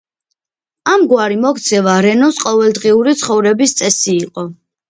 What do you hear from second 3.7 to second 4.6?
წესი იყო.